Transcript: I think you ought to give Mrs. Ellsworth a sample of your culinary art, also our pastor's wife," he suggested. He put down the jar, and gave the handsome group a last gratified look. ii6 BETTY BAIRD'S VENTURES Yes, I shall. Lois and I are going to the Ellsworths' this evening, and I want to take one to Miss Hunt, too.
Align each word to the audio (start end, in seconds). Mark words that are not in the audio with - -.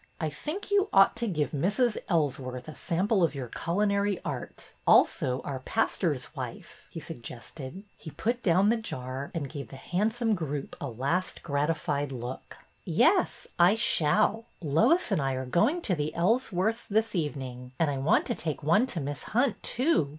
I 0.19 0.29
think 0.29 0.71
you 0.71 0.89
ought 0.91 1.15
to 1.17 1.27
give 1.27 1.51
Mrs. 1.51 1.95
Ellsworth 2.09 2.67
a 2.67 2.73
sample 2.73 3.21
of 3.21 3.35
your 3.35 3.49
culinary 3.49 4.19
art, 4.25 4.71
also 4.87 5.43
our 5.43 5.59
pastor's 5.59 6.35
wife," 6.35 6.87
he 6.89 6.99
suggested. 6.99 7.83
He 7.99 8.09
put 8.09 8.41
down 8.41 8.69
the 8.69 8.77
jar, 8.77 9.29
and 9.35 9.47
gave 9.47 9.67
the 9.67 9.75
handsome 9.75 10.33
group 10.33 10.75
a 10.81 10.89
last 10.89 11.43
gratified 11.43 12.11
look. 12.11 12.57
ii6 12.87 12.97
BETTY 12.97 12.97
BAIRD'S 12.97 12.97
VENTURES 12.97 12.97
Yes, 13.27 13.47
I 13.59 13.75
shall. 13.75 14.45
Lois 14.59 15.11
and 15.11 15.21
I 15.21 15.33
are 15.33 15.45
going 15.45 15.81
to 15.83 15.93
the 15.93 16.11
Ellsworths' 16.17 16.87
this 16.89 17.13
evening, 17.13 17.73
and 17.77 17.91
I 17.91 17.99
want 17.99 18.25
to 18.25 18.33
take 18.33 18.63
one 18.63 18.87
to 18.87 18.99
Miss 18.99 19.21
Hunt, 19.37 19.61
too. 19.61 20.09